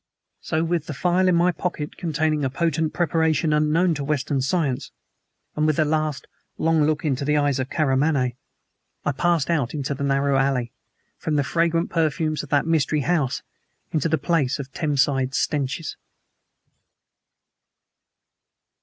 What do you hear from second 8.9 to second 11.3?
I passed out into the narrow alley, out